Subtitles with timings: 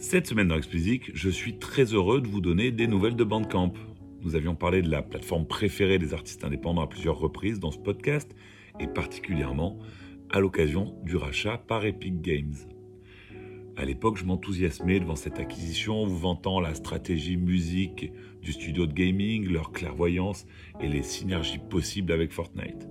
[0.00, 3.74] Cette semaine dans Explicit, je suis très heureux de vous donner des nouvelles de Bandcamp.
[4.22, 7.78] Nous avions parlé de la plateforme préférée des artistes indépendants à plusieurs reprises dans ce
[7.78, 8.34] podcast,
[8.80, 9.78] et particulièrement
[10.30, 12.54] à l'occasion du rachat par Epic Games.
[13.76, 18.10] À l'époque, je m'enthousiasmais devant cette acquisition, vous vantant la stratégie musique
[18.40, 20.46] du studio de gaming, leur clairvoyance
[20.80, 22.88] et les synergies possibles avec Fortnite.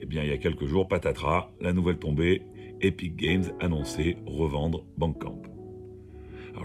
[0.00, 2.40] Eh bien, il y a quelques jours, patatras, la nouvelle tombée,
[2.80, 5.57] Epic Games annonçait revendre Bandcamp.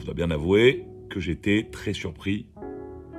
[0.00, 2.46] Je dois bien avouer que j'étais très surpris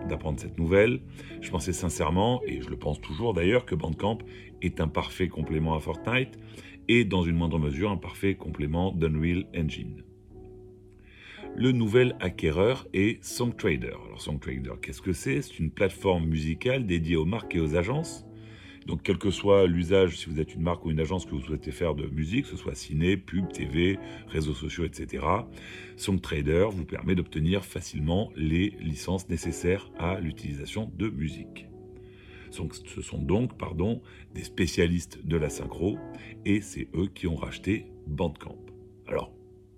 [0.07, 1.01] d'apprendre cette nouvelle.
[1.41, 4.19] Je pensais sincèrement, et je le pense toujours d'ailleurs, que Bandcamp
[4.61, 6.37] est un parfait complément à Fortnite
[6.87, 10.03] et dans une moindre mesure un parfait complément d'Unreal Engine.
[11.55, 13.93] Le nouvel acquéreur est Songtrader.
[14.05, 15.41] Alors Songtrader, qu'est-ce que c'est?
[15.41, 18.25] C'est une plateforme musicale dédiée aux marques et aux agences
[18.87, 21.41] donc, quel que soit l'usage, si vous êtes une marque ou une agence que vous
[21.41, 23.97] souhaitez faire de musique, que ce soit ciné, pub, TV,
[24.27, 25.25] réseaux sociaux, etc.,
[25.95, 31.67] SongTrader vous permet d'obtenir facilement les licences nécessaires à l'utilisation de musique.
[32.51, 34.01] Ce sont donc pardon,
[34.35, 35.97] des spécialistes de la synchro
[36.45, 38.59] et c'est eux qui ont racheté Bandcamp.
[39.07, 39.33] Alors,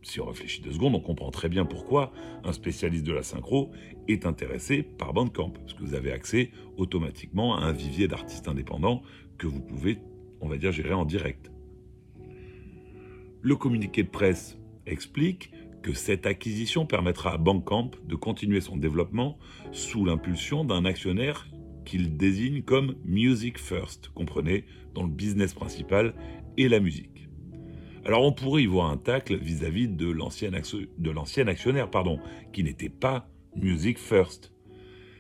[0.06, 3.72] si on réfléchit deux secondes, on comprend très bien pourquoi un spécialiste de la synchro
[4.08, 9.02] est intéressé par Bandcamp, parce que vous avez accès automatiquement à un vivier d'artistes indépendants
[9.40, 9.98] que vous pouvez,
[10.42, 11.52] on va dire, gérer en direct.
[13.42, 19.38] Le communiqué de presse explique que cette acquisition permettra à Bandcamp de continuer son développement
[19.72, 21.48] sous l'impulsion d'un actionnaire
[21.84, 26.14] qu'il désigne comme Music First, comprenez, dont le business principal
[26.58, 27.28] est la musique.
[28.06, 30.54] Alors on pourrait y voir un tacle vis-à-vis de l'ancien
[31.48, 32.20] actionnaire, pardon,
[32.54, 34.54] qui n'était pas Music First.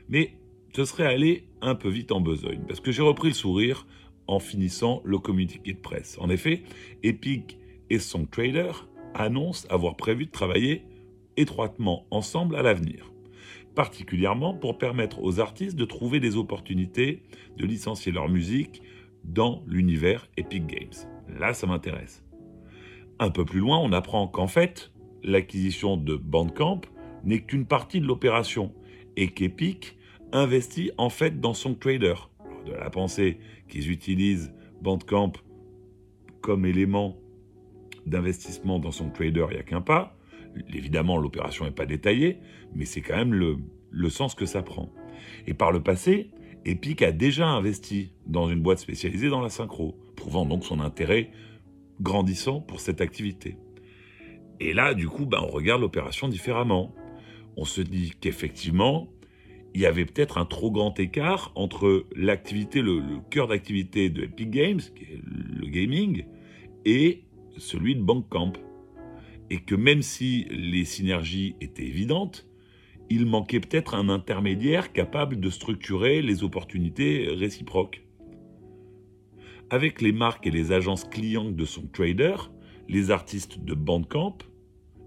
[0.08, 0.38] Mais
[0.76, 3.88] ce serait allé un peu vite en besogne, parce que j'ai repris le sourire
[4.28, 6.18] en finissant le communiqué de presse.
[6.20, 6.62] En effet,
[7.02, 7.58] Epic
[7.90, 8.72] et son trader
[9.16, 10.84] annoncent avoir prévu de travailler
[11.38, 13.12] étroitement ensemble à l'avenir,
[13.74, 17.24] particulièrement pour permettre aux artistes de trouver des opportunités
[17.58, 18.84] de licencier leur musique
[19.24, 21.10] dans l'univers Epic Games.
[21.40, 22.25] Là, ça m'intéresse.
[23.18, 24.92] Un peu plus loin, on apprend qu'en fait,
[25.24, 26.82] l'acquisition de Bandcamp
[27.24, 28.74] n'est qu'une partie de l'opération
[29.16, 29.98] et qu'Epic
[30.34, 32.16] investit en fait dans son trader.
[32.66, 33.38] de la pensée
[33.70, 35.34] qu'ils utilisent Bandcamp
[36.42, 37.18] comme élément
[38.06, 40.18] d'investissement dans son trader, il n'y a qu'un pas.
[40.74, 42.40] Évidemment, l'opération n'est pas détaillée,
[42.76, 43.58] mais c'est quand même le,
[43.92, 44.92] le sens que ça prend.
[45.48, 46.32] Et par le passé,
[46.66, 51.32] Epic a déjà investi dans une boîte spécialisée dans la synchro, prouvant donc son intérêt
[52.02, 53.58] grandissant pour cette activité.
[54.60, 56.96] Et là, du coup, ben, on regarde l'opération différemment.
[57.58, 59.10] On se dit qu'effectivement,
[59.74, 64.50] il y avait peut-être un trop grand écart entre l'activité, le, cœur d'activité de Epic
[64.50, 66.26] Games, qui est le gaming,
[66.86, 67.24] et
[67.58, 68.54] celui de Bandcamp.
[69.50, 72.48] Et que même si les synergies étaient évidentes,
[73.10, 78.05] il manquait peut-être un intermédiaire capable de structurer les opportunités réciproques.
[79.72, 82.36] Avec les marques et les agences clients de son trader,
[82.88, 84.38] les artistes de Bandcamp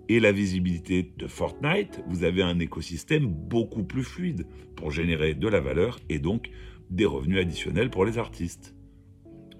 [0.08, 5.46] et la visibilité de Fortnite, vous avez un écosystème beaucoup plus fluide pour générer de
[5.46, 6.50] la valeur et donc
[6.90, 8.74] des revenus additionnels pour les artistes.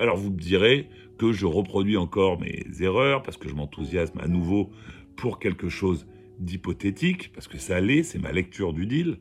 [0.01, 4.27] Alors vous me direz que je reproduis encore mes erreurs parce que je m'enthousiasme à
[4.27, 4.71] nouveau
[5.15, 6.09] pour quelque chose
[6.41, 9.19] d'hypothétique, parce que ça l'est, c'est ma lecture du deal,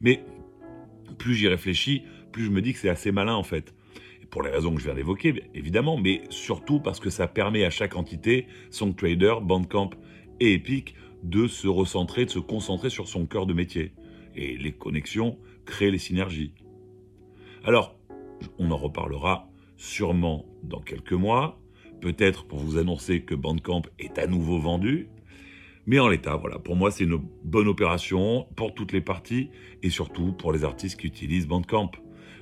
[0.00, 0.24] mais
[1.18, 2.02] plus j'y réfléchis,
[2.32, 3.74] plus je me dis que c'est assez malin en fait
[4.30, 7.70] pour les raisons que je viens d'évoquer, évidemment, mais surtout parce que ça permet à
[7.70, 9.90] chaque entité, son trader, Bandcamp
[10.38, 13.92] et Epic, de se recentrer, de se concentrer sur son cœur de métier.
[14.36, 15.36] Et les connexions
[15.66, 16.54] créent les synergies.
[17.64, 17.96] Alors,
[18.58, 21.60] on en reparlera sûrement dans quelques mois,
[22.00, 25.08] peut-être pour vous annoncer que Bandcamp est à nouveau vendu.
[25.86, 29.50] Mais en l'état, voilà, pour moi c'est une bonne opération pour toutes les parties
[29.82, 31.90] et surtout pour les artistes qui utilisent Bandcamp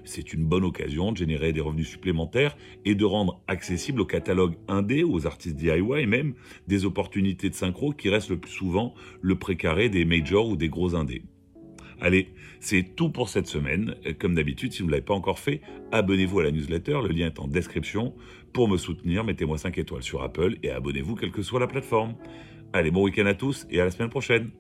[0.05, 4.57] c'est une bonne occasion de générer des revenus supplémentaires et de rendre accessible au catalogue
[4.69, 6.35] indé, aux artistes DIY même,
[6.67, 10.69] des opportunités de synchro qui restent le plus souvent le précaré des majors ou des
[10.69, 11.23] gros indés.
[12.01, 12.29] Allez,
[12.61, 13.97] c'est tout pour cette semaine.
[14.21, 15.61] Comme d'habitude, si vous ne l'avez pas encore fait,
[15.91, 18.15] abonnez-vous à la newsletter, le lien est en description.
[18.53, 22.15] Pour me soutenir, mettez-moi 5 étoiles sur Apple et abonnez-vous quelle que soit la plateforme.
[22.73, 24.51] Allez, bon week-end à tous et à la semaine prochaine.